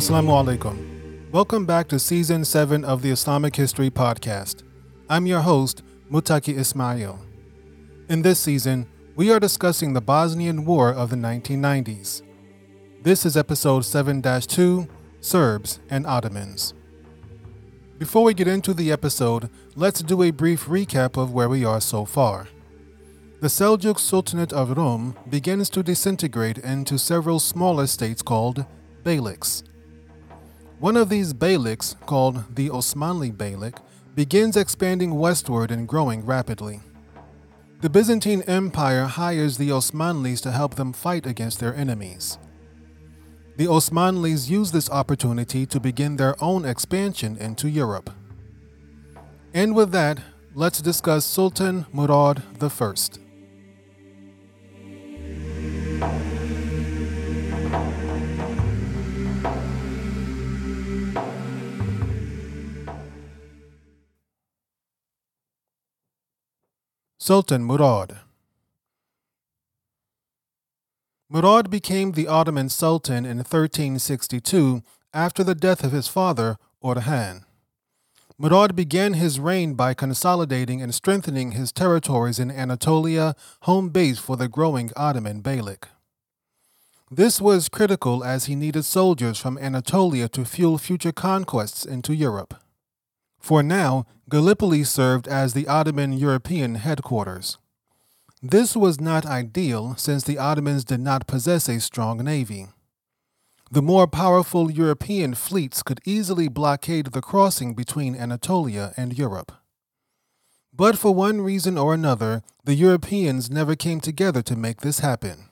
[0.00, 1.30] Assalamu alaikum.
[1.30, 4.62] Welcome back to season 7 of the Islamic History Podcast.
[5.10, 7.20] I'm your host, Mutaki Ismail.
[8.08, 12.22] In this season, we are discussing the Bosnian War of the 1990s.
[13.02, 14.88] This is episode 7 2
[15.20, 16.72] Serbs and Ottomans.
[17.98, 21.78] Before we get into the episode, let's do a brief recap of where we are
[21.82, 22.48] so far.
[23.42, 28.64] The Seljuk Sultanate of Rum begins to disintegrate into several smaller states called
[29.04, 29.62] beyliks.
[30.80, 33.76] One of these beyliks, called the Osmanli Beylik,
[34.14, 36.80] begins expanding westward and growing rapidly.
[37.82, 42.38] The Byzantine Empire hires the Osmanlis to help them fight against their enemies.
[43.58, 48.08] The Osmanlis use this opportunity to begin their own expansion into Europe.
[49.52, 50.20] And with that,
[50.54, 53.29] let's discuss Sultan Murad I.
[67.22, 68.16] Sultan Murad
[71.28, 77.44] Murad became the Ottoman Sultan in 1362 after the death of his father, Orhan.
[78.38, 83.34] Murad began his reign by consolidating and strengthening his territories in Anatolia,
[83.64, 85.88] home base for the growing Ottoman Beylik.
[87.10, 92.54] This was critical as he needed soldiers from Anatolia to fuel future conquests into Europe.
[93.40, 97.58] For now, Gallipoli served as the Ottoman European headquarters.
[98.42, 102.68] This was not ideal since the Ottomans did not possess a strong navy.
[103.70, 109.52] The more powerful European fleets could easily blockade the crossing between Anatolia and Europe.
[110.72, 115.46] But for one reason or another, the Europeans never came together to make this happen.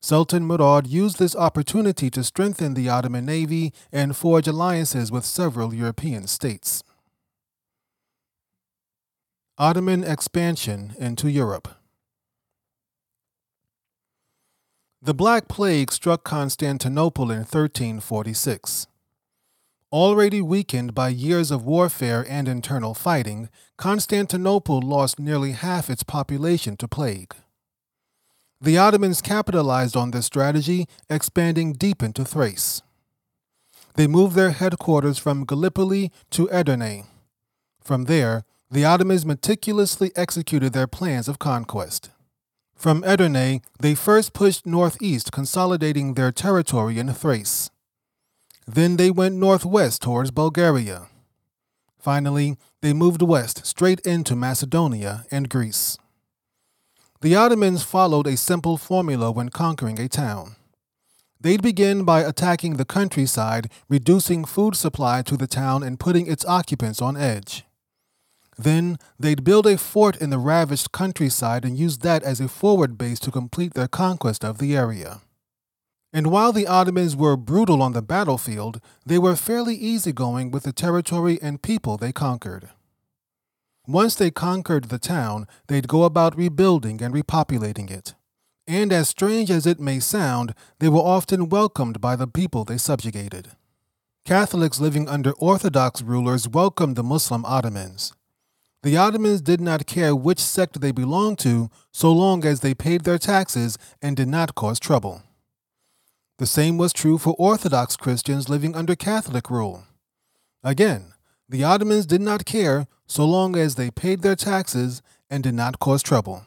[0.00, 5.74] Sultan Murad used this opportunity to strengthen the Ottoman navy and forge alliances with several
[5.74, 6.84] European states.
[9.58, 11.66] Ottoman expansion into Europe.
[15.00, 18.86] The Black Plague struck Constantinople in 1346.
[19.90, 26.76] Already weakened by years of warfare and internal fighting, Constantinople lost nearly half its population
[26.76, 27.34] to plague.
[28.60, 32.82] The Ottomans capitalized on this strategy, expanding deep into Thrace.
[33.94, 37.06] They moved their headquarters from Gallipoli to Edirne.
[37.82, 42.10] From there, the Ottomans meticulously executed their plans of conquest.
[42.74, 47.70] From Edirne, they first pushed northeast, consolidating their territory in Thrace.
[48.66, 51.06] Then they went northwest towards Bulgaria.
[51.98, 55.98] Finally, they moved west, straight into Macedonia and Greece.
[57.20, 60.56] The Ottomans followed a simple formula when conquering a town.
[61.40, 66.44] They'd begin by attacking the countryside, reducing food supply to the town, and putting its
[66.44, 67.65] occupants on edge.
[68.58, 72.96] Then they'd build a fort in the ravaged countryside and use that as a forward
[72.96, 75.20] base to complete their conquest of the area.
[76.12, 80.72] And while the Ottomans were brutal on the battlefield, they were fairly easygoing with the
[80.72, 82.70] territory and people they conquered.
[83.86, 88.14] Once they conquered the town, they'd go about rebuilding and repopulating it.
[88.66, 92.78] And as strange as it may sound, they were often welcomed by the people they
[92.78, 93.48] subjugated.
[94.24, 98.12] Catholics living under Orthodox rulers welcomed the Muslim Ottomans.
[98.82, 103.02] The Ottomans did not care which sect they belonged to so long as they paid
[103.02, 105.22] their taxes and did not cause trouble.
[106.38, 109.84] The same was true for Orthodox Christians living under Catholic rule.
[110.62, 111.14] Again,
[111.48, 115.00] the Ottomans did not care so long as they paid their taxes
[115.30, 116.44] and did not cause trouble.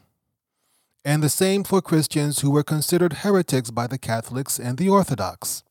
[1.04, 5.64] And the same for Christians who were considered heretics by the Catholics and the Orthodox.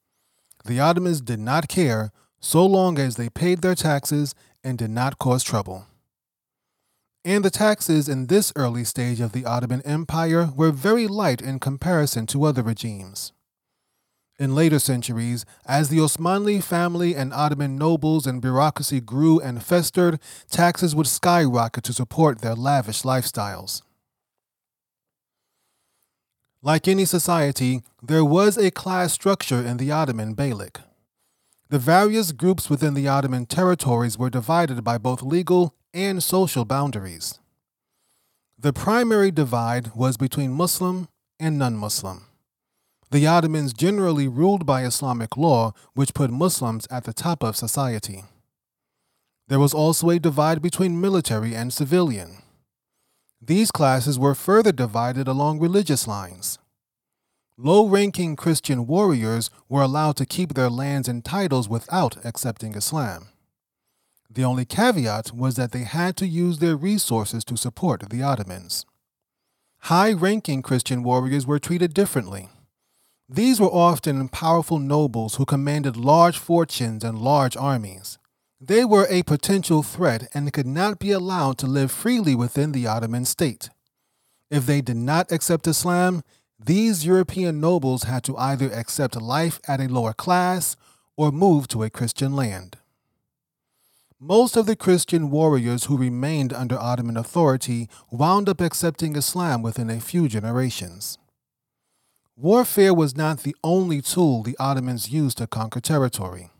[0.64, 4.34] The Ottomans did not care so long as they paid their taxes
[4.64, 5.86] and did not cause trouble
[7.24, 11.58] and the taxes in this early stage of the Ottoman Empire were very light in
[11.58, 13.32] comparison to other regimes.
[14.38, 20.20] In later centuries, as the Osmanli family and Ottoman nobles and bureaucracy grew and festered,
[20.48, 23.82] taxes would skyrocket to support their lavish lifestyles.
[26.62, 30.82] Like any society, there was a class structure in the Ottoman Beylik.
[31.68, 37.38] The various groups within the Ottoman territories were divided by both legal and social boundaries.
[38.58, 41.08] The primary divide was between Muslim
[41.38, 42.26] and non Muslim.
[43.10, 48.24] The Ottomans generally ruled by Islamic law, which put Muslims at the top of society.
[49.46, 52.42] There was also a divide between military and civilian.
[53.40, 56.58] These classes were further divided along religious lines.
[57.56, 63.28] Low ranking Christian warriors were allowed to keep their lands and titles without accepting Islam.
[64.38, 68.86] The only caveat was that they had to use their resources to support the Ottomans.
[69.90, 72.48] High ranking Christian warriors were treated differently.
[73.28, 78.16] These were often powerful nobles who commanded large fortunes and large armies.
[78.60, 82.86] They were a potential threat and could not be allowed to live freely within the
[82.86, 83.70] Ottoman state.
[84.52, 86.22] If they did not accept Islam,
[86.64, 90.76] these European nobles had to either accept life at a lower class
[91.16, 92.76] or move to a Christian land.
[94.20, 99.88] Most of the Christian warriors who remained under Ottoman authority wound up accepting Islam within
[99.88, 101.18] a few generations.
[102.34, 106.50] Warfare was not the only tool the Ottomans used to conquer territory.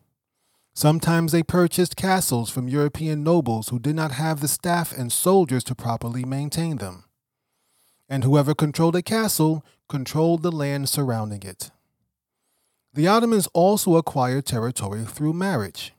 [0.72, 5.64] Sometimes they purchased castles from European nobles who did not have the staff and soldiers
[5.64, 7.06] to properly maintain them.
[8.08, 11.72] And whoever controlled a castle controlled the land surrounding it.
[12.94, 15.92] The Ottomans also acquired territory through marriage.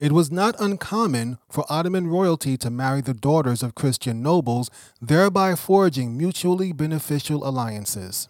[0.00, 5.56] It was not uncommon for Ottoman royalty to marry the daughters of Christian nobles, thereby
[5.56, 8.28] forging mutually beneficial alliances.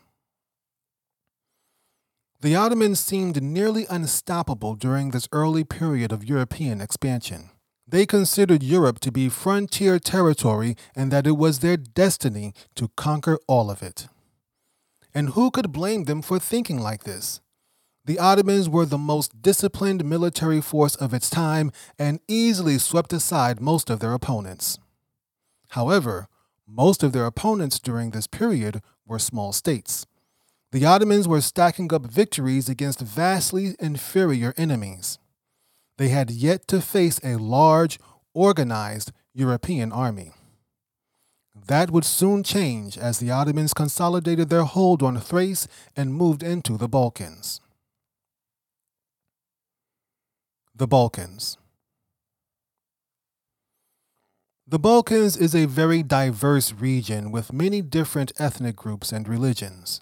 [2.41, 7.51] The Ottomans seemed nearly unstoppable during this early period of European expansion.
[7.87, 13.39] They considered Europe to be frontier territory and that it was their destiny to conquer
[13.47, 14.09] all of it.
[15.13, 17.41] And who could blame them for thinking like this?
[18.09, 23.61] The Ottomans were the most disciplined military force of its time and easily swept aside
[23.61, 24.79] most of their opponents.
[25.73, 26.27] However,
[26.67, 30.07] most of their opponents during this period were small states.
[30.73, 35.19] The Ottomans were stacking up victories against vastly inferior enemies.
[35.99, 37.99] They had yet to face a large,
[38.33, 40.33] organized European army.
[41.55, 46.79] That would soon change as the Ottomans consolidated their hold on Thrace and moved into
[46.79, 47.61] the Balkans.
[50.79, 51.59] The Balkans.
[54.65, 60.01] The Balkans is a very diverse region with many different ethnic groups and religions.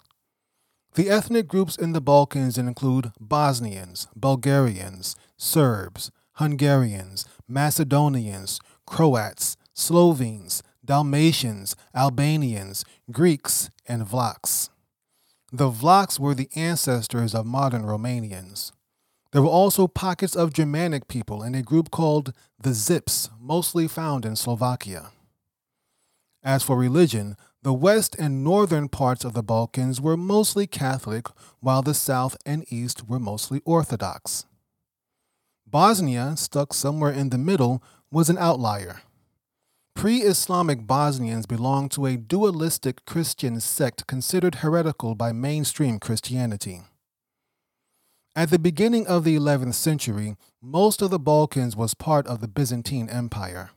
[0.95, 11.75] The ethnic groups in the Balkans include Bosnians, Bulgarians, Serbs, Hungarians, Macedonians, Croats, Slovenes, Dalmatians,
[11.95, 14.69] Albanians, Greeks, and Vlachs.
[15.51, 18.73] The Vlachs were the ancestors of modern Romanians.
[19.37, 24.25] There were also pockets of Germanic people in a group called the Zips, mostly found
[24.25, 25.11] in Slovakia.
[26.43, 31.29] As for religion, the west and northern parts of the Balkans were mostly Catholic,
[31.61, 34.47] while the south and east were mostly Orthodox.
[35.67, 39.03] Bosnia, stuck somewhere in the middle, was an outlier.
[39.95, 46.85] Pre Islamic Bosnians belonged to a dualistic Christian sect considered heretical by mainstream Christianity.
[48.37, 52.49] At the beginning of the 11th century, most of the Balkans was part of the
[52.49, 53.71] Byzantine Empire.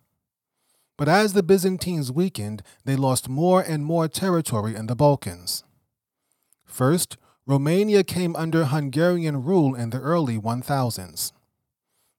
[0.98, 5.64] But as the Byzantines weakened, they lost more and more territory in the Balkans.
[6.66, 7.16] First,
[7.46, 11.32] Romania came under Hungarian rule in the early 1000s.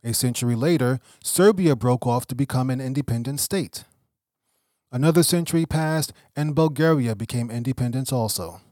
[0.03, 3.85] A century later, Serbia broke off to become an independent state.
[4.91, 8.63] Another century passed, and Bulgaria became independent also.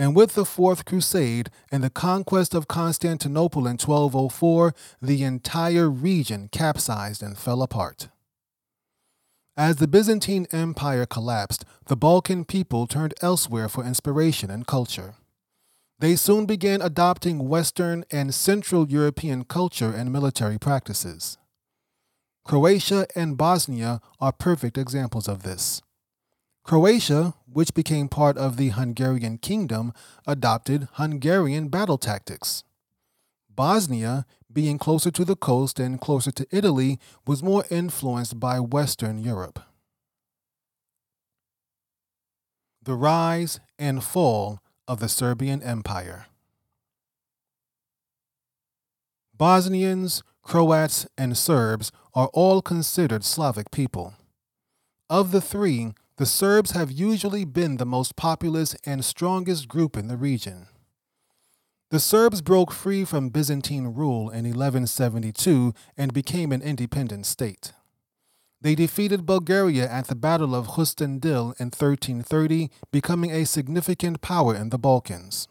[0.00, 6.48] And with the Fourth Crusade and the conquest of Constantinople in 1204, the entire region
[6.52, 8.08] capsized and fell apart.
[9.56, 15.14] As the Byzantine Empire collapsed, the Balkan people turned elsewhere for inspiration and culture.
[15.98, 21.38] They soon began adopting Western and Central European culture and military practices.
[22.44, 25.82] Croatia and Bosnia are perfect examples of this.
[26.68, 29.94] Croatia, which became part of the Hungarian kingdom,
[30.26, 32.62] adopted Hungarian battle tactics.
[33.48, 39.16] Bosnia, being closer to the coast and closer to Italy, was more influenced by Western
[39.16, 39.60] Europe.
[42.82, 46.26] The rise and fall of the Serbian Empire.
[49.34, 54.12] Bosnians, Croats, and Serbs are all considered Slavic people.
[55.08, 60.08] Of the three, the Serbs have usually been the most populous and strongest group in
[60.08, 60.66] the region.
[61.90, 67.72] The Serbs broke free from Byzantine rule in 1172 and became an independent state.
[68.60, 74.70] They defeated Bulgaria at the Battle of Kyustendil in 1330, becoming a significant power in
[74.70, 75.46] the Balkans.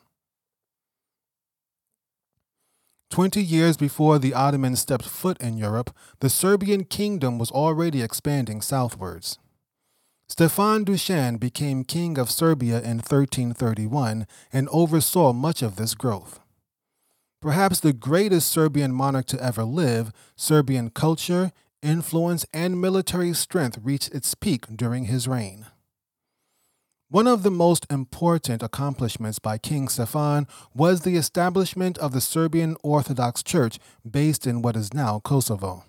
[3.09, 8.61] Twenty years before the Ottomans stepped foot in Europe, the Serbian kingdom was already expanding
[8.61, 9.39] southwards.
[10.29, 16.41] Stefan Dusan became king of Serbia in 1331 and oversaw much of this growth.
[17.41, 24.13] Perhaps the greatest Serbian monarch to ever live, Serbian culture, influence, and military strength reached
[24.13, 25.67] its peak during his reign.
[27.09, 32.75] One of the most important accomplishments by King Stefan was the establishment of the Serbian
[32.83, 33.79] Orthodox Church
[34.09, 35.85] based in what is now Kosovo.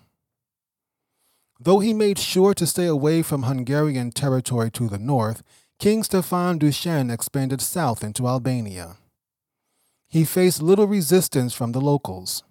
[1.59, 5.43] Though he made sure to stay away from Hungarian territory to the north,
[5.77, 8.97] King Stefan Dusan expanded south into Albania.
[10.07, 12.43] He faced little resistance from the locals.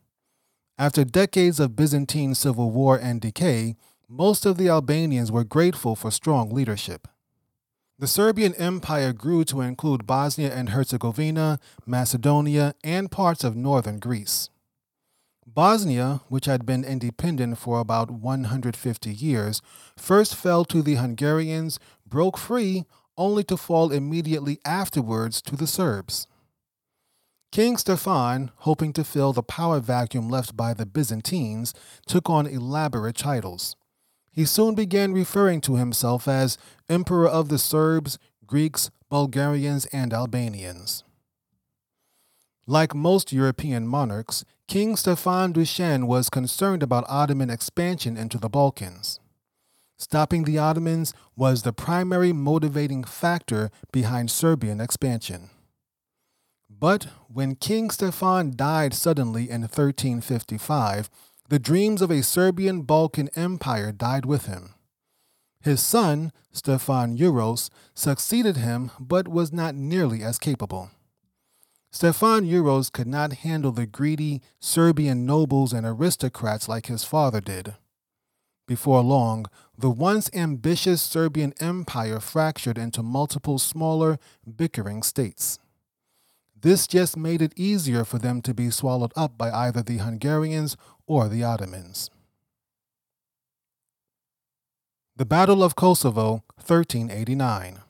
[0.79, 3.77] After decades of Byzantine civil war and decay,
[4.09, 7.09] most of the Albanians were grateful for strong leadership.
[7.99, 14.51] The Serbian Empire grew to include Bosnia and Herzegovina, Macedonia, and parts of northern Greece.
[15.59, 19.61] Bosnia, which had been independent for about 150 years,
[19.97, 22.85] first fell to the Hungarians, broke free,
[23.17, 26.29] only to fall immediately afterwards to the Serbs.
[27.51, 31.75] King Stefan, hoping to fill the power vacuum left by the Byzantines,
[32.07, 33.75] took on elaborate titles.
[34.31, 36.57] He soon began referring to himself as
[36.89, 41.03] Emperor of the Serbs, Greeks, Bulgarians, and Albanians.
[42.71, 49.21] Like most European monarchs, King Stefan Dusan was concerned about Ottoman expansion into the Balkans.
[49.97, 55.49] Stopping the Ottomans was the primary motivating factor behind Serbian expansion.
[56.69, 61.09] But when King Stefan died suddenly in 1355,
[61.49, 64.75] the dreams of a Serbian Balkan empire died with him.
[65.63, 70.91] His son, Stefan Uros, succeeded him but was not nearly as capable.
[71.91, 77.75] Stefan Uros could not handle the greedy Serbian nobles and aristocrats like his father did.
[78.67, 84.19] Before long, the once ambitious Serbian empire fractured into multiple smaller,
[84.57, 85.59] bickering states.
[86.61, 90.77] This just made it easier for them to be swallowed up by either the Hungarians
[91.07, 92.11] or the Ottomans.
[95.17, 97.81] The Battle of Kosovo, 1389.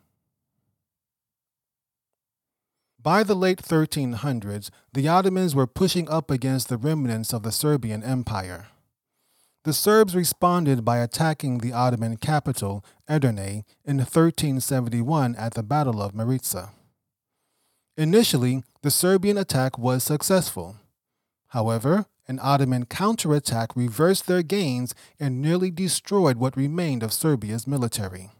[3.01, 8.03] By the late 1300s, the Ottomans were pushing up against the remnants of the Serbian
[8.03, 8.67] Empire.
[9.63, 16.13] The Serbs responded by attacking the Ottoman capital, Edirne, in 1371 at the Battle of
[16.13, 16.71] Maritsa.
[17.97, 20.77] Initially, the Serbian attack was successful.
[21.49, 28.31] However, an Ottoman counterattack reversed their gains and nearly destroyed what remained of Serbia's military.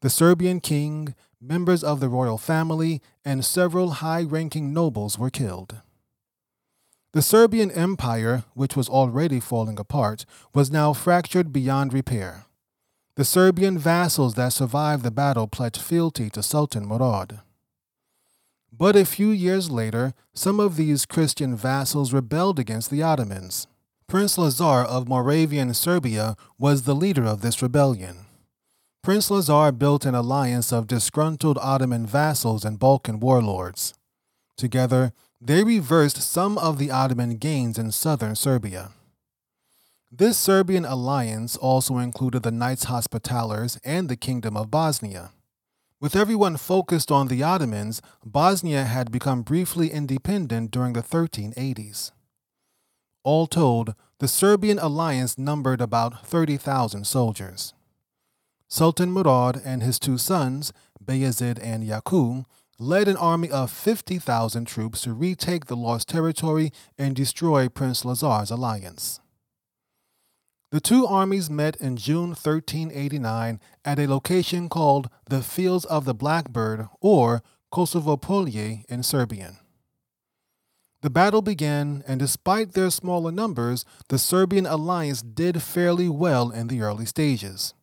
[0.00, 5.76] The Serbian king, members of the royal family, and several high ranking nobles were killed.
[7.12, 12.44] The Serbian Empire, which was already falling apart, was now fractured beyond repair.
[13.16, 17.40] The Serbian vassals that survived the battle pledged fealty to Sultan Murad.
[18.72, 23.66] But a few years later, some of these Christian vassals rebelled against the Ottomans.
[24.06, 28.26] Prince Lazar of Moravian Serbia was the leader of this rebellion.
[29.02, 33.94] Prince Lazar built an alliance of disgruntled Ottoman vassals and Balkan warlords.
[34.58, 38.90] Together, they reversed some of the Ottoman gains in southern Serbia.
[40.12, 45.30] This Serbian alliance also included the Knights Hospitallers and the Kingdom of Bosnia.
[45.98, 52.10] With everyone focused on the Ottomans, Bosnia had become briefly independent during the 1380s.
[53.22, 57.72] All told, the Serbian alliance numbered about 30,000 soldiers.
[58.72, 60.72] Sultan Murad and his two sons,
[61.04, 62.46] Bayezid and Yakub,
[62.78, 68.48] led an army of 50,000 troops to retake the lost territory and destroy Prince Lazar's
[68.48, 69.18] alliance.
[70.70, 76.14] The two armies met in June 1389 at a location called the Fields of the
[76.14, 79.56] Blackbird or Kosovo Polje in Serbian.
[81.02, 86.68] The battle began, and despite their smaller numbers, the Serbian alliance did fairly well in
[86.68, 87.74] the early stages.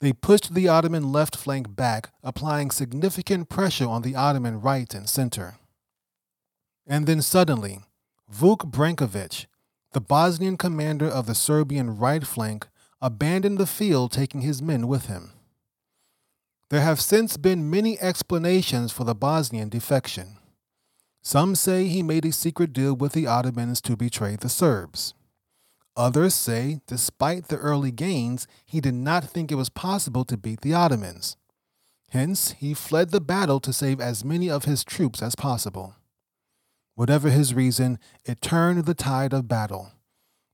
[0.00, 5.08] They pushed the Ottoman left flank back, applying significant pressure on the Ottoman right and
[5.08, 5.58] center.
[6.86, 7.80] And then suddenly,
[8.32, 9.46] Vuk Brankovic,
[9.92, 12.68] the Bosnian commander of the Serbian right flank
[13.02, 15.32] abandoned the field, taking his men with him.
[16.70, 20.36] There have since been many explanations for the Bosnian defection.
[21.20, 25.12] Some say he made a secret deal with the Ottomans to betray the Serbs.
[25.96, 30.60] Others say, despite the early gains, he did not think it was possible to beat
[30.60, 31.36] the Ottomans.
[32.10, 35.94] Hence, he fled the battle to save as many of his troops as possible.
[36.94, 39.92] Whatever his reason, it turned the tide of battle.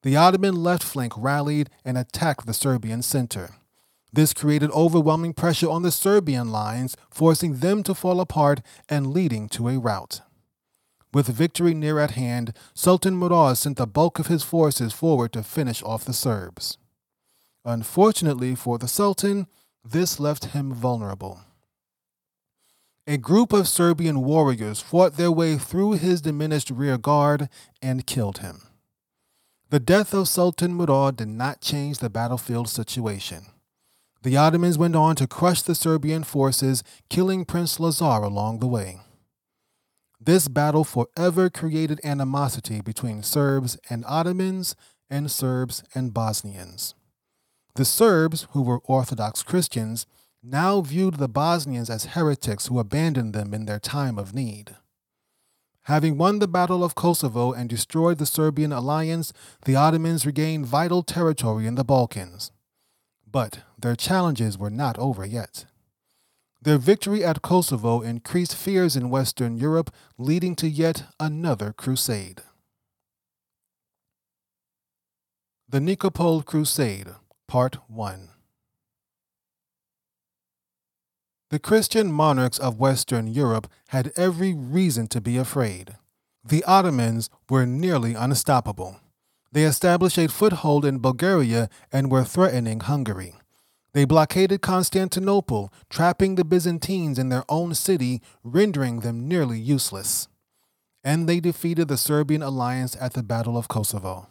[0.02, 3.56] The Ottoman left flank rallied and attacked the Serbian center.
[4.12, 9.48] This created overwhelming pressure on the Serbian lines, forcing them to fall apart and leading
[9.50, 10.20] to a rout.
[11.16, 15.42] With victory near at hand, Sultan Murad sent the bulk of his forces forward to
[15.42, 16.76] finish off the Serbs.
[17.64, 19.46] Unfortunately for the Sultan,
[19.82, 21.40] this left him vulnerable.
[23.06, 27.48] A group of Serbian warriors fought their way through his diminished rear guard
[27.80, 28.64] and killed him.
[29.70, 33.46] The death of Sultan Murad did not change the battlefield situation.
[34.22, 39.00] The Ottomans went on to crush the Serbian forces, killing Prince Lazar along the way.
[40.26, 44.74] This battle forever created animosity between Serbs and Ottomans
[45.08, 46.96] and Serbs and Bosnians.
[47.76, 50.04] The Serbs, who were Orthodox Christians,
[50.42, 54.74] now viewed the Bosnians as heretics who abandoned them in their time of need.
[55.82, 59.32] Having won the Battle of Kosovo and destroyed the Serbian alliance,
[59.64, 62.50] the Ottomans regained vital territory in the Balkans.
[63.30, 65.66] But their challenges were not over yet.
[66.66, 72.42] Their victory at Kosovo increased fears in Western Europe, leading to yet another crusade.
[75.68, 77.14] The Nikopol Crusade,
[77.46, 78.30] Part 1
[81.50, 85.94] The Christian monarchs of Western Europe had every reason to be afraid.
[86.44, 88.96] The Ottomans were nearly unstoppable.
[89.52, 93.36] They established a foothold in Bulgaria and were threatening Hungary.
[93.96, 100.28] They blockaded Constantinople, trapping the Byzantines in their own city, rendering them nearly useless.
[101.02, 104.26] And they defeated the Serbian alliance at the Battle of Kosovo.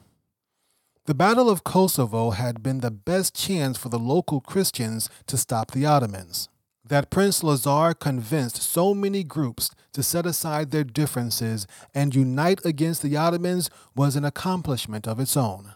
[1.06, 5.72] The Battle of Kosovo had been the best chance for the local Christians to stop
[5.72, 6.48] the Ottomans.
[6.88, 13.02] That Prince Lazar convinced so many groups to set aside their differences and unite against
[13.02, 15.74] the Ottomans was an accomplishment of its own.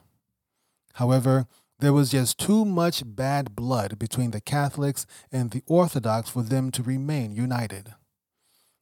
[0.94, 1.48] However,
[1.80, 6.72] there was just too much bad blood between the Catholics and the Orthodox for them
[6.72, 7.94] to remain united.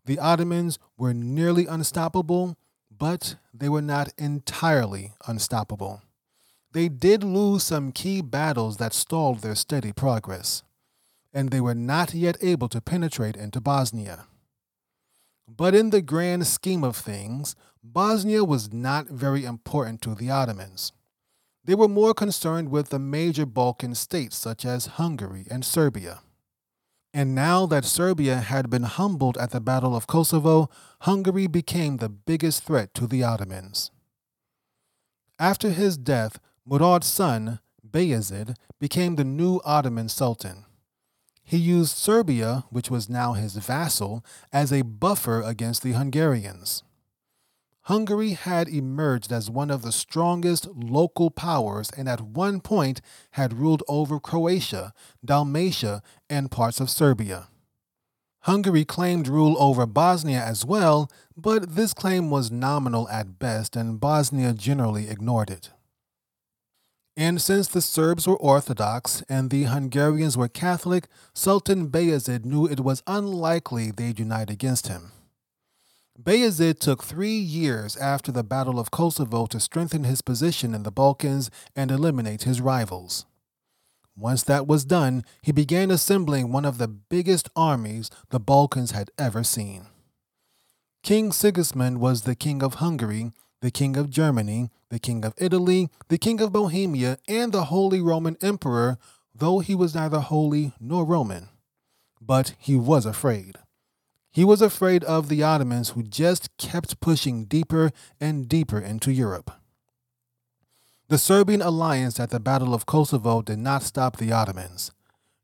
[0.06, 2.58] The Ottomans were nearly unstoppable,
[2.96, 6.02] but they were not entirely unstoppable.
[6.72, 10.64] They did lose some key battles that stalled their steady progress,
[11.34, 14.26] and they were not yet able to penetrate into Bosnia.
[15.48, 20.92] But in the grand scheme of things, Bosnia was not very important to the Ottomans.
[21.68, 26.22] They were more concerned with the major Balkan states such as Hungary and Serbia.
[27.14, 30.70] And now that Serbia had been humbled at the Battle of Kosovo,
[31.02, 33.92] Hungary became the biggest threat to the Ottomans.
[35.38, 40.64] After his death, Murad's son, Bayezid, became the new Ottoman Sultan.
[41.44, 46.84] He used Serbia, which was now his vassal, as a buffer against the Hungarians.
[47.88, 53.00] Hungary had emerged as one of the strongest local powers and at one point
[53.32, 57.48] had ruled over Croatia, Dalmatia, and parts of Serbia.
[58.42, 64.02] Hungary claimed rule over Bosnia as well, but this claim was nominal at best, and
[64.02, 65.70] Bosnia generally ignored it.
[67.16, 72.82] And since the Serbs were Orthodox and the Hungarians were Catholic, Sultan Bayezid knew it
[72.82, 75.14] was unlikely they'd unite against him.
[76.22, 80.92] Bayezid took three years after the Battle of Kosovo to strengthen his position in the
[80.92, 83.28] Balkans and eliminate his rivals.
[84.18, 89.12] Once that was done, he began assembling one of the biggest armies the Balkans had
[89.20, 89.86] ever seen.
[91.04, 95.88] King Sigismund was the king of Hungary, the king of Germany, the king of Italy,
[96.08, 98.98] the king of Bohemia, and the Holy Roman Emperor,
[99.36, 101.50] though he was neither holy nor Roman.
[102.20, 103.60] But he was afraid.
[104.32, 109.52] He was afraid of the Ottomans who just kept pushing deeper and deeper into Europe.
[111.10, 114.92] The Serbian alliance at the Battle of Kosovo did not stop the Ottomans.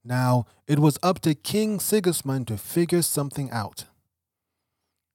[0.04, 3.86] Now, it was up to King Sigismund to figure something out.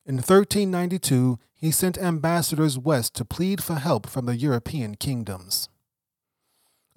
[0.06, 5.68] In 1392, he sent ambassadors west to plead for help from the European kingdoms.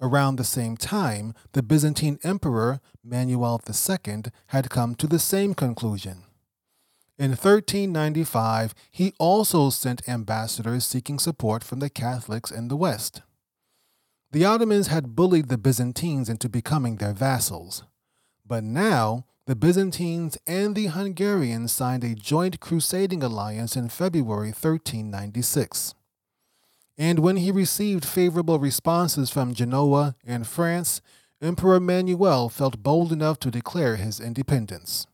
[0.00, 6.24] Around the same time, the Byzantine Emperor, Manuel II, had come to the same conclusion.
[7.22, 13.22] In 1395, he also sent ambassadors seeking support from the Catholics in the West.
[14.32, 17.84] The Ottomans had bullied the Byzantines into becoming their vassals.
[18.44, 25.94] But now, the Byzantines and the Hungarians signed a joint crusading alliance in February 1396.
[26.98, 31.00] And when he received favorable responses from Genoa and France,
[31.40, 35.06] Emperor Manuel felt bold enough to declare his independence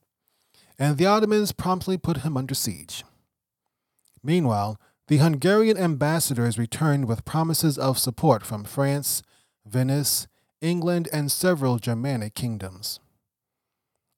[0.79, 3.05] and the Ottomans promptly put him under siege.
[4.23, 9.23] Meanwhile, the Hungarian ambassadors returned with promises of support from France,
[9.67, 10.29] Venice,
[10.61, 13.01] England, and several Germanic kingdoms.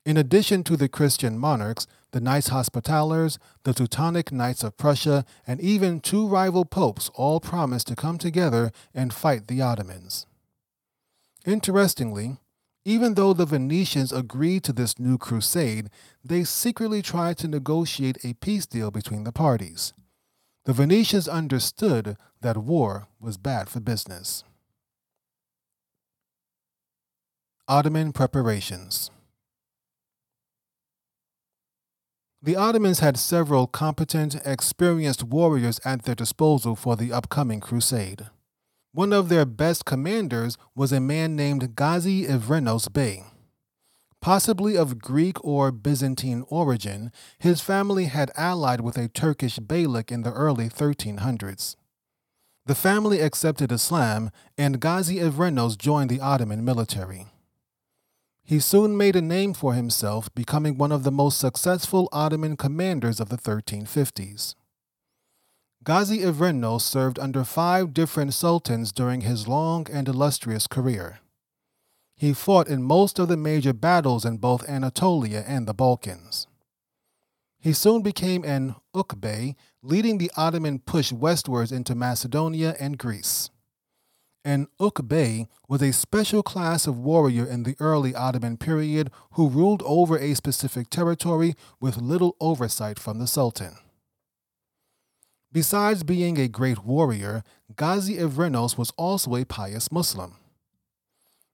[0.05, 5.61] In addition to the Christian monarchs, the Knights Hospitallers, the Teutonic Knights of Prussia, and
[5.61, 10.27] even two rival popes all promised to come together and fight the Ottomans.
[11.47, 12.39] Interestingly,
[12.85, 15.91] even though the Venetians agreed to this new crusade,
[16.25, 19.93] they secretly tried to negotiate a peace deal between the parties.
[20.65, 24.45] The Venetians understood that war was bad for business.
[27.69, 29.11] Ottoman preparations.
[32.43, 38.29] The Ottomans had several competent, experienced warriors at their disposal for the upcoming crusade.
[38.93, 43.23] One of their best commanders was a man named Ghazi Ivrenos Bey.
[44.21, 50.23] Possibly of Greek or Byzantine origin, his family had allied with a Turkish beylik in
[50.23, 51.77] the early 1300s.
[52.67, 57.29] The family accepted Islam, and Ghazi Ivrenos joined the Ottoman military.
[58.43, 63.21] He soon made a name for himself, becoming one of the most successful Ottoman commanders
[63.21, 64.57] of the 1350s.
[65.91, 71.19] Ghazi Ivrenos served under five different sultans during his long and illustrious career.
[72.15, 76.47] He fought in most of the major battles in both Anatolia and the Balkans.
[77.59, 83.51] He soon became an Ukbey, leading the Ottoman push westwards into Macedonia and Greece.
[84.45, 89.83] An Ukbey was a special class of warrior in the early Ottoman period who ruled
[89.85, 93.77] over a specific territory with little oversight from the Sultan.
[95.53, 97.43] Besides being a great warrior,
[97.75, 100.37] Ghazi Ivrenos was also a pious Muslim.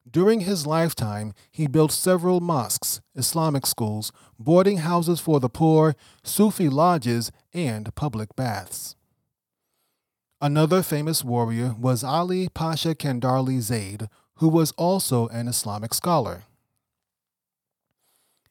[0.09, 6.69] During his lifetime, he built several mosques, Islamic schools, boarding houses for the poor, Sufi
[6.69, 8.97] lodges, and public baths.
[10.43, 16.43] Another famous warrior was Ali Pasha Kandarli Zaid, who was also an Islamic scholar.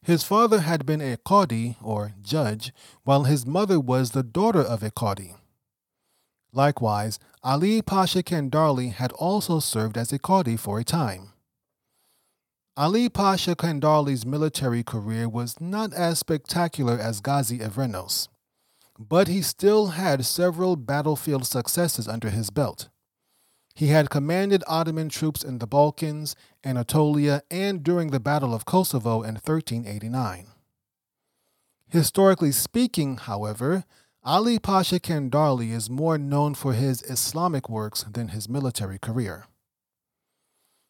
[0.05, 2.71] His father had been a Qadi, or judge,
[3.03, 5.35] while his mother was the daughter of a Qadi.
[6.53, 11.33] Likewise, Ali Pasha Kendarli had also served as a Qadi for a time.
[12.77, 18.27] Ali Pasha Kendarli's military career was not as spectacular as Ghazi Ivrenos
[18.97, 22.89] but he still had several battlefield successes under his belt.
[23.73, 29.21] He had commanded Ottoman troops in the Balkans, Anatolia, and during the Battle of Kosovo
[29.21, 30.47] in 1389.
[31.87, 33.85] Historically speaking, however,
[34.23, 39.45] Ali Pasha Kendarli is more known for his Islamic works than his military career.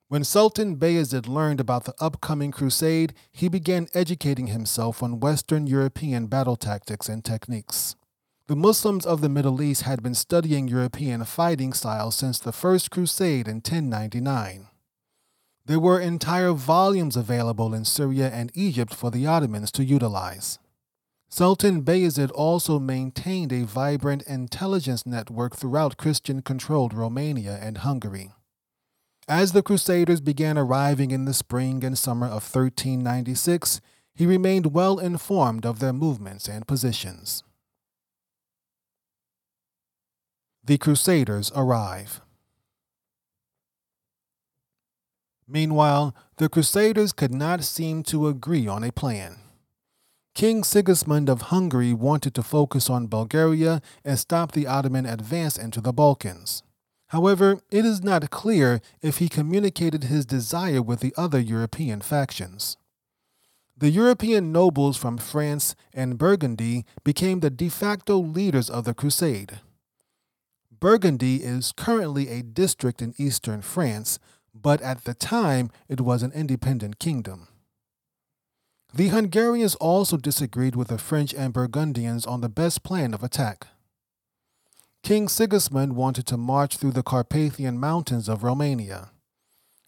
[0.07, 6.27] When Sultan Bayezid learned about the upcoming crusade, he began educating himself on Western European
[6.27, 7.95] battle tactics and techniques.
[8.47, 12.91] The Muslims of the Middle East had been studying European fighting styles since the First
[12.91, 14.67] Crusade in 1099.
[15.67, 20.59] There were entire volumes available in Syria and Egypt for the Ottomans to utilize.
[21.27, 28.31] Sultan Bayezid also maintained a vibrant intelligence network throughout Christian controlled Romania and Hungary.
[29.27, 33.81] As the Crusaders began arriving in the spring and summer of 1396,
[34.13, 37.43] he remained well informed of their movements and positions.
[40.63, 42.21] The Crusaders arrive.
[45.47, 49.37] Meanwhile, the Crusaders could not seem to agree on a plan.
[50.33, 55.79] King Sigismund of Hungary wanted to focus on Bulgaria and stop the Ottoman advance into
[55.79, 56.61] the Balkans.
[57.09, 62.75] However, it is not clear if he communicated his desire with the other European factions.
[63.77, 69.59] The European nobles from France and Burgundy became the de facto leaders of the crusade.
[70.79, 74.19] Burgundy is currently a district in eastern France,
[74.59, 77.47] but at the time it was an independent kingdom.
[78.93, 83.67] The Hungarians also disagreed with the French and Burgundians on the best plan of attack.
[85.03, 89.11] King Sigismund wanted to march through the Carpathian Mountains of Romania.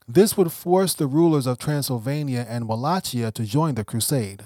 [0.08, 4.44] This would force the rulers of Transylvania and Wallachia to join the crusade.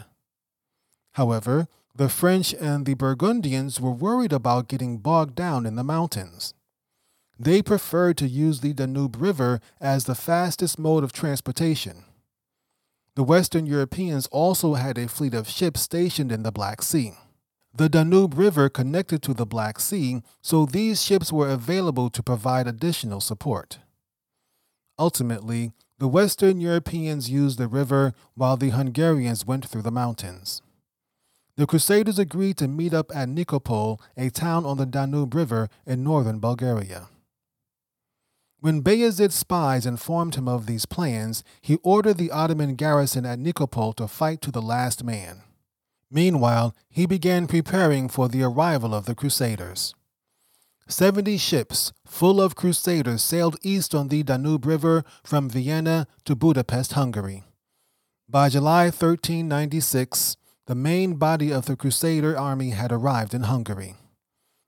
[1.14, 6.54] However, the French and the Burgundians were worried about getting bogged down in the mountains.
[7.44, 12.04] They preferred to use the Danube River as the fastest mode of transportation.
[13.16, 17.14] The Western Europeans also had a fleet of ships stationed in the Black Sea.
[17.74, 22.68] The Danube River connected to the Black Sea, so these ships were available to provide
[22.68, 23.80] additional support.
[25.00, 30.62] Ultimately, the Western Europeans used the river while the Hungarians went through the mountains.
[31.56, 36.04] The Crusaders agreed to meet up at Nikopol, a town on the Danube River in
[36.04, 37.08] northern Bulgaria.
[38.62, 43.96] When Bayezid's spies informed him of these plans, he ordered the Ottoman garrison at Nikopol
[43.96, 45.42] to fight to the last man.
[46.12, 49.96] Meanwhile, he began preparing for the arrival of the Crusaders.
[50.88, 56.94] Seventy ships full of Crusaders sailed east on the Danube River from Vienna to Budapest,
[56.94, 57.44] Hungary.
[58.30, 63.96] By July 1396, the main body of the Crusader army had arrived in Hungary.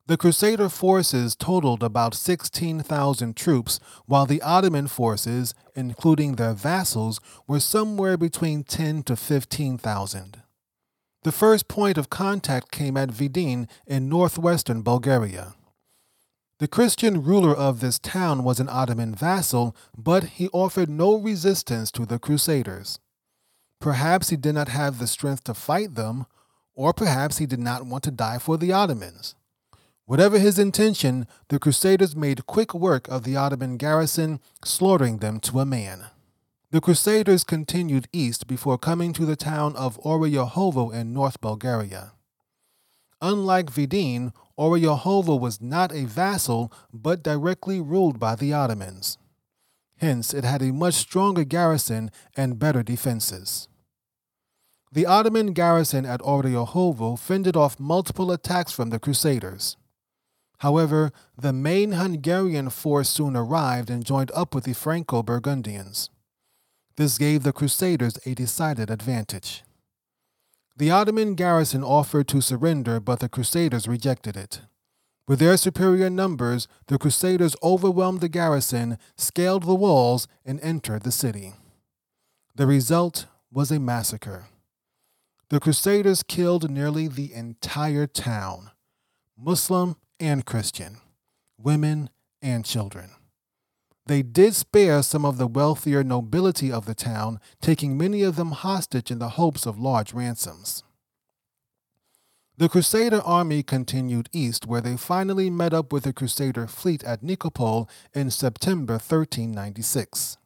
[0.05, 7.61] The Crusader forces totaled about 16,000 troops, while the Ottoman forces, including their vassals, were
[7.61, 10.41] somewhere between 10 to 15,000.
[11.23, 15.53] The first point of contact came at Vidin in northwestern Bulgaria.
[16.59, 21.91] The Christian ruler of this town was an Ottoman vassal, but he offered no resistance
[21.91, 22.99] to the Crusaders.
[23.79, 26.25] Perhaps he did not have the strength to fight them,
[26.75, 29.35] or perhaps he did not want to die for the Ottomans.
[30.05, 35.61] Whatever his intention, the Crusaders made quick work of the Ottoman garrison, slaughtering them to
[35.61, 36.07] a man.
[36.71, 42.13] The Crusaders continued east before coming to the town of Oryahovo in North Bulgaria.
[43.21, 49.17] Unlike Vidin, Oryahovo was not a vassal but directly ruled by the Ottomans.
[49.97, 53.69] Hence, it had a much stronger garrison and better defenses.
[54.91, 59.77] The Ottoman garrison at Oryahovo fended off multiple attacks from the Crusaders.
[60.63, 66.10] However, the main Hungarian force soon arrived and joined up with the Franco Burgundians.
[66.95, 69.63] This gave the Crusaders a decided advantage.
[70.78, 74.62] The Ottoman garrison offered to surrender, but the Crusaders rejected it.
[75.28, 81.12] With their superior numbers, the Crusaders overwhelmed the garrison, scaled the walls, and entered the
[81.12, 81.56] city.
[82.56, 84.47] The result was a massacre.
[85.49, 88.71] The Crusaders killed nearly the entire town
[89.38, 90.97] Muslim and Christian,
[91.58, 92.10] women
[92.41, 93.12] and children.
[94.06, 98.52] They did spare some of the wealthier nobility of the town, taking many of them
[98.52, 100.84] hostage in the hopes of large ransoms.
[102.58, 107.23] The Crusader army continued east, where they finally met up with the Crusader fleet at
[107.23, 110.38] Nikopol in September 1396.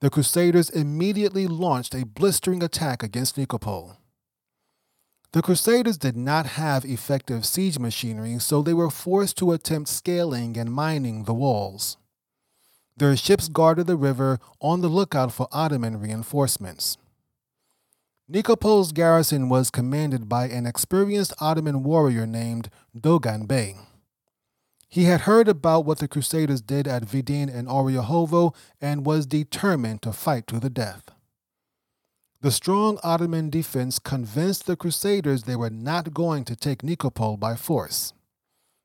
[0.00, 3.98] The Crusaders immediately launched a blistering attack against Nikopol.
[5.32, 10.58] The Crusaders did not have effective siege machinery, so they were forced to attempt scaling
[10.58, 11.96] and mining the walls.
[12.98, 16.98] Their ships guarded the river on the lookout for Ottoman reinforcements.
[18.28, 22.68] Nikopol's garrison was commanded by an experienced Ottoman warrior named
[22.98, 23.76] Dogan Bey.
[24.86, 30.02] He had heard about what the Crusaders did at Vidin and Oryahovo and was determined
[30.02, 31.04] to fight to the death.
[32.42, 37.54] The strong Ottoman defense convinced the Crusaders they were not going to take Nikopol by
[37.54, 38.14] force,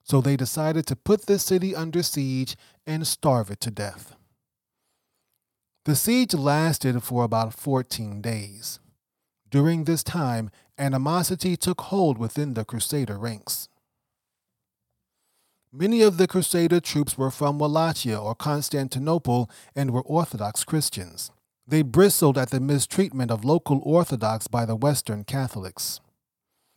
[0.03, 4.15] so they decided to put the city under siege and starve it to death.
[5.85, 8.79] The siege lasted for about 14 days.
[9.49, 13.69] During this time, animosity took hold within the Crusader ranks.
[15.73, 21.31] Many of the Crusader troops were from Wallachia or Constantinople and were Orthodox Christians.
[21.67, 25.99] They bristled at the mistreatment of local Orthodox by the Western Catholics.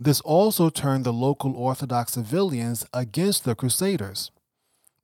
[0.00, 4.32] This also turned the local Orthodox civilians against the Crusaders.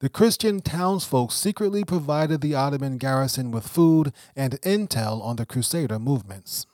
[0.01, 5.99] The Christian townsfolk secretly provided the Ottoman garrison with food and intel on the Crusader
[5.99, 6.67] movements.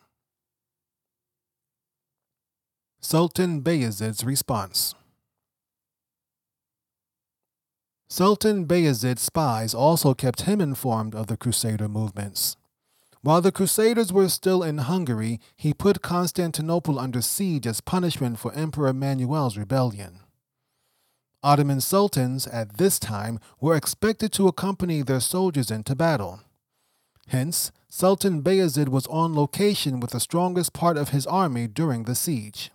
[3.00, 4.94] Sultan Bayezid's response
[8.08, 12.56] Sultan Bayezid's spies also kept him informed of the Crusader movements.
[13.24, 18.52] While the Crusaders were still in Hungary, he put Constantinople under siege as punishment for
[18.52, 20.18] Emperor Manuel's rebellion.
[21.40, 26.40] Ottoman sultans at this time were expected to accompany their soldiers into battle.
[27.28, 32.16] Hence, Sultan Bayezid was on location with the strongest part of his army during the
[32.16, 32.72] siege.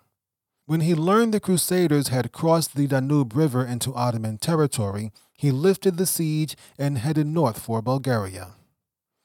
[0.65, 5.97] When he learned the Crusaders had crossed the Danube River into Ottoman territory, he lifted
[5.97, 8.53] the siege and headed north for Bulgaria.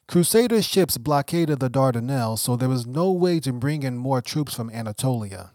[0.09, 4.55] Crusader ships blockaded the Dardanelles, so there was no way to bring in more troops
[4.55, 5.53] from Anatolia.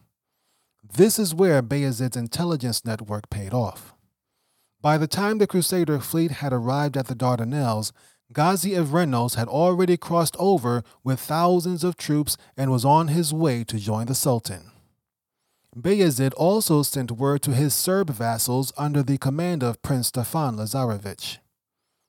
[0.83, 3.93] This is where Bayezid's intelligence network paid off.
[4.81, 7.91] By the time the Crusader fleet had arrived at the Dardanelles,
[8.33, 13.33] Ghazi of Evrenos had already crossed over with thousands of troops and was on his
[13.33, 14.71] way to join the Sultan.
[15.75, 21.38] Bayezid also sent word to his Serb vassals under the command of Prince Stefan Lazarevich.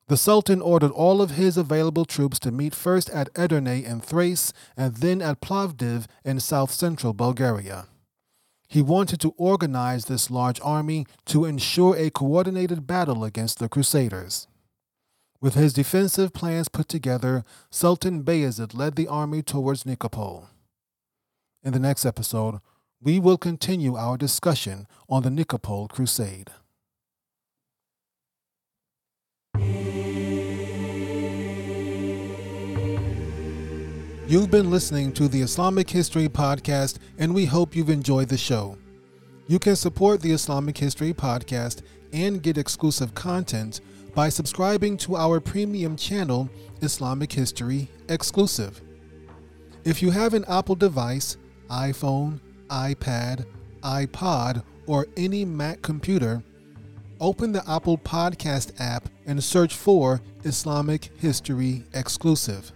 [0.09, 4.55] The Sultan ordered all of his available troops to meet first at Edirne in Thrace
[4.75, 7.89] and then at Plovdiv in south central Bulgaria.
[8.69, 14.47] He wanted to organize this large army to ensure a coordinated battle against the Crusaders.
[15.43, 20.47] With his defensive plans put together, Sultan Bayezid led the army towards Nikopol.
[21.63, 22.61] In the next episode,
[23.01, 26.51] we will continue our discussion on the Nikopol Crusade.
[34.29, 38.77] You've been listening to the Islamic History Podcast, and we hope you've enjoyed the show.
[39.47, 41.81] You can support the Islamic History Podcast
[42.13, 43.81] and get exclusive content
[44.15, 46.51] by subscribing to our premium channel,
[46.83, 48.83] Islamic History Exclusive.
[49.85, 51.39] If you have an Apple device,
[51.71, 52.39] iPhone,
[52.69, 53.47] iPad,
[53.83, 56.43] iPod, or any Mac computer,
[57.19, 62.73] open the Apple Podcast app and search for Islamic History Exclusive.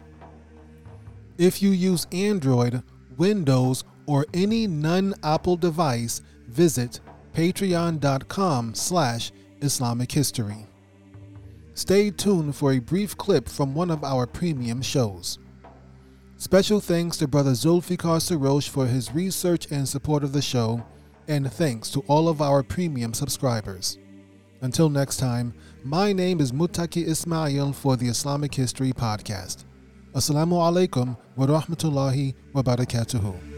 [1.43, 2.85] If you use Android,
[3.17, 7.01] Windows, or any non-Apple device, visit
[7.35, 10.69] patreon.com slash Islamic History.
[11.75, 15.41] Stay tuned for a brief clip from one of our premium shows.
[16.37, 20.87] Special thanks to Brother Zulfikar Sarosh for his research and support of the show,
[21.27, 23.99] and thanks to all of our premium subscribers.
[24.61, 29.65] Until next time, my name is Mutaki Ismail for the Islamic History Podcast.
[30.15, 33.52] Assalamu alaikum wa rahmatullahi wa barakatuhu.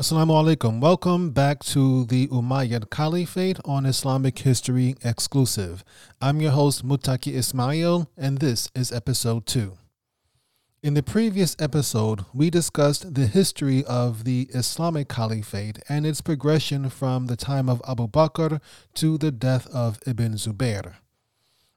[0.00, 0.80] Assalamu alaikum.
[0.80, 5.82] Welcome back to the Umayyad Caliphate on Islamic History Exclusive.
[6.22, 9.76] I'm your host, Mutaki Ismail, and this is episode 2.
[10.84, 16.90] In the previous episode, we discussed the history of the Islamic Caliphate and its progression
[16.90, 18.60] from the time of Abu Bakr
[18.94, 20.94] to the death of Ibn Zubayr.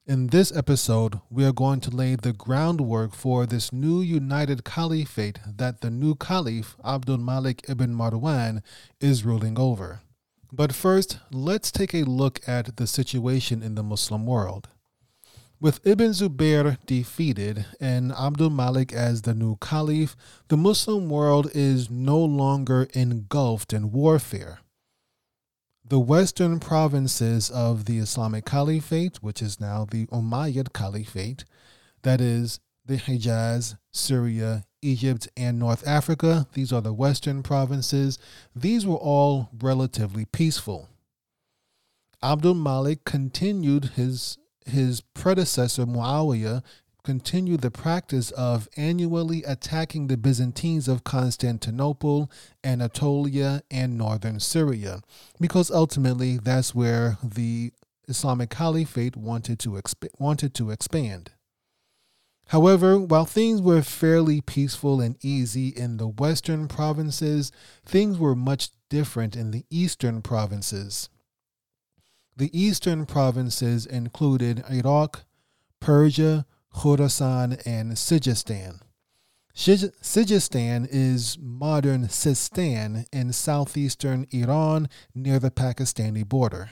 [0.08, 5.38] In this episode, we are going to lay the groundwork for this new united caliphate
[5.46, 8.64] that the new caliph, Abdul Malik ibn Marwan,
[9.00, 10.02] is ruling over.
[10.52, 14.70] But first, let's take a look at the situation in the Muslim world.
[15.60, 20.16] With Ibn Zubayr defeated and Abdul Malik as the new caliph,
[20.48, 24.61] the Muslim world is no longer engulfed in warfare
[25.92, 31.44] the western provinces of the Islamic Caliphate, which is now the Umayyad Caliphate,
[32.04, 36.48] that is the Hijaz, Syria, Egypt, and North Africa.
[36.54, 38.18] These are the western provinces.
[38.56, 40.88] These were all relatively peaceful.
[42.24, 46.64] Abdul Malik continued his his predecessor Muawiyah
[47.04, 52.32] continue the practice of annually attacking the Byzantines of Constantinople,
[52.64, 55.02] Anatolia, and northern Syria,
[55.40, 57.72] because ultimately that's where the
[58.08, 61.32] Islamic Caliphate wanted to exp- wanted to expand.
[62.48, 67.52] However, while things were fairly peaceful and easy in the western provinces,
[67.86, 71.10] things were much different in the eastern provinces.
[72.36, 75.24] The eastern provinces included Iraq,
[75.80, 78.80] Persia, Khorasan, and Sijistan.
[79.54, 86.72] Sijistan is modern Sistan in southeastern Iran near the Pakistani border.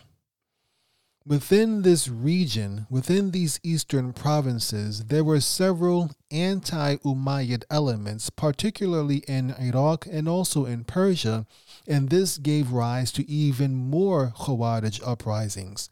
[1.25, 9.53] Within this region, within these eastern provinces, there were several anti Umayyad elements, particularly in
[9.59, 11.45] Iraq and also in Persia,
[11.85, 15.89] and this gave rise to even more Khawarij uprisings.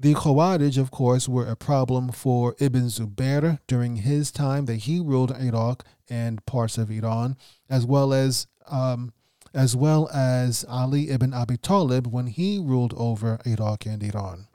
[0.00, 5.00] The Khawarij, of course, were a problem for Ibn Zubayr during his time that he
[5.00, 7.36] ruled Iraq and parts of Iran,
[7.68, 9.12] as well as um,
[9.52, 14.46] as well as Ali ibn Abi Talib when he ruled over Iraq and Iran.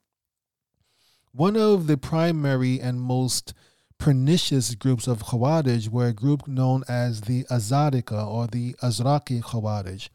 [1.33, 3.53] One of the primary and most
[3.97, 10.07] pernicious groups of Khawarij were a group known as the Azarika or the Azraqi Khawarij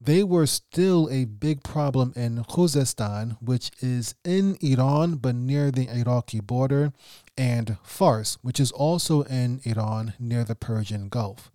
[0.00, 5.88] they were still a big problem in Khuzestan, which is in Iran but near the
[5.88, 6.92] Iraqi border,
[7.36, 11.50] and Fars, which is also in Iran near the Persian Gulf.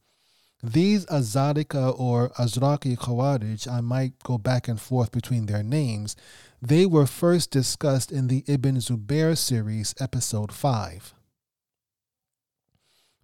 [0.61, 6.17] These Azarika or Azraqi Khawarij, I might go back and forth between their names,
[6.61, 11.13] they were first discussed in the Ibn Zubair series, episode 5.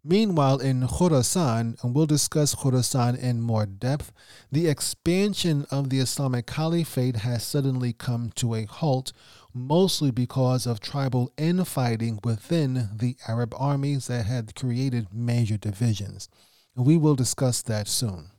[0.07, 4.11] Meanwhile, in Khorasan, and we'll discuss Khorasan in more depth,
[4.51, 9.13] the expansion of the Islamic Caliphate has suddenly come to a halt,
[9.51, 16.29] mostly because of tribal infighting within the Arab armies that had created major divisions.
[16.75, 18.29] And we will discuss that soon.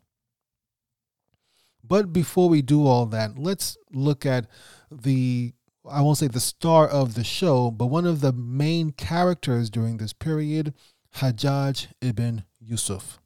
[1.83, 4.47] But before we do all that, let's look at
[4.89, 5.53] the
[5.89, 9.99] I won't say the star of the show, but one of the main characters during
[9.99, 10.75] this period,
[11.17, 13.19] Hajjaj ibn Yusuf.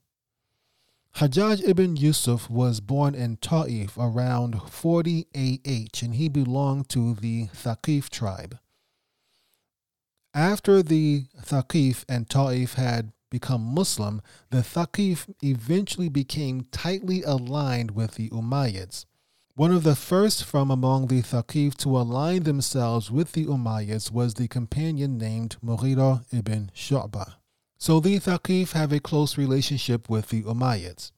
[1.16, 7.49] Hajjaj ibn Yusuf was born in Ta'if around 40 AH and he belonged to the
[7.49, 8.61] Thaqif tribe.
[10.32, 18.14] After the Thaqif and Ta'if had become Muslim, the Thaqif eventually became tightly aligned with
[18.14, 19.05] the Umayyads.
[19.57, 24.34] One of the first from among the Thaqif to align themselves with the Umayyads was
[24.34, 27.39] the companion named Mughira ibn Shu'bah.
[27.81, 31.12] So the Thaqif have a close relationship with the Umayyads.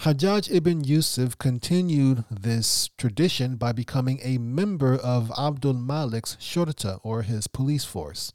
[0.00, 7.22] Hajjaj ibn Yusuf continued this tradition by becoming a member of Abdul Malik's shurta or
[7.22, 8.34] his police force.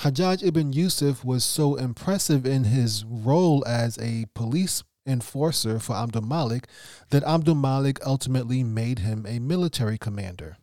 [0.00, 6.20] Hajjaj ibn Yusuf was so impressive in his role as a police enforcer for Abdul
[6.20, 6.68] Malik
[7.08, 10.58] that Abdul Malik ultimately made him a military commander.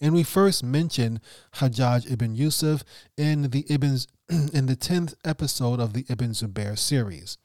[0.00, 1.20] And we first mention
[1.56, 2.82] Hajjaj ibn Yusuf
[3.16, 3.98] in the Ibn
[4.52, 7.36] in the 10th episode of the Ibn Zubair series.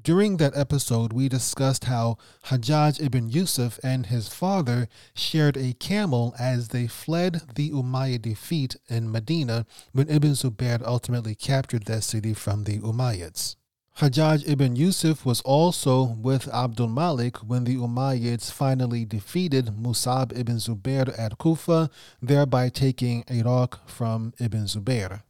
[0.00, 6.34] During that episode, we discussed how Hajjaj ibn Yusuf and his father shared a camel
[6.36, 12.34] as they fled the Umayyad defeat in Medina when Ibn Zubair ultimately captured that city
[12.34, 13.54] from the Umayyads.
[13.98, 20.56] Hajjaj ibn Yusuf was also with Abdul Malik when the Umayyads finally defeated Musab ibn
[20.56, 21.88] Zubair at Kufa,
[22.20, 25.22] thereby taking Iraq from Ibn Zubair.